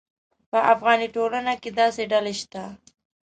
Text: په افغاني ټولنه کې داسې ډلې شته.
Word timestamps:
په 0.49 0.59
افغاني 0.73 1.07
ټولنه 1.15 1.53
کې 1.61 1.69
داسې 1.79 2.03
ډلې 2.11 2.33
شته. 2.41 2.63